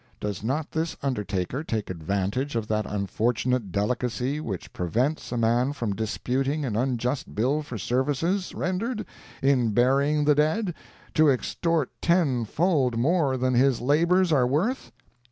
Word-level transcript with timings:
Does 0.19 0.41
not 0.43 0.71
this 0.71 0.97
undertaker 1.03 1.63
take 1.63 1.91
advantage 1.91 2.55
of 2.55 2.67
that 2.67 2.87
unfortunate 2.87 3.71
delicacy 3.71 4.39
which 4.39 4.73
prevents 4.73 5.31
a 5.31 5.37
man 5.37 5.73
from 5.73 5.93
disputing 5.93 6.65
an 6.65 6.75
unjust 6.75 7.35
bill 7.35 7.61
for 7.61 7.77
services 7.77 8.55
rendered 8.55 9.05
in 9.43 9.73
burying 9.73 10.25
the 10.25 10.33
dead, 10.33 10.73
to 11.13 11.29
extort 11.29 11.91
ten 12.01 12.45
fold 12.45 12.97
more 12.97 13.37
than 13.37 13.53
his 13.53 13.79
labors 13.79 14.31
are 14.31 14.47
worth? 14.47 14.91